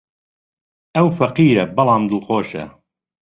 ئەو 0.95 1.07
فەقیرە، 1.17 1.65
بەڵام 1.75 2.03
دڵخۆشە. 2.09 2.63